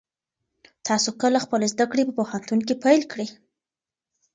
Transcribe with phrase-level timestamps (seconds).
[0.87, 3.27] تاسو کله خپلې زده کړې په پوهنتون کې پیل کړې؟